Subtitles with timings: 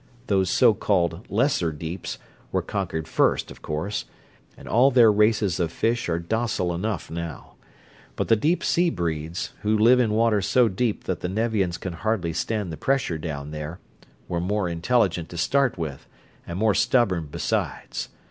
[0.25, 2.17] Those so called 'lesser deeps'
[2.51, 4.05] were conquered first, of course,
[4.57, 7.53] and all their races of fish are docile enough now.
[8.15, 11.93] But the deep sea breeds, who live in water so deep that the Nevians can
[11.93, 13.77] hardly stand the pressure down there,
[14.27, 16.07] were more intelligent to start with,
[16.47, 18.09] and more stubborn besides.